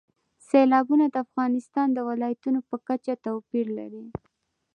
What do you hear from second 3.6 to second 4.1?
لري.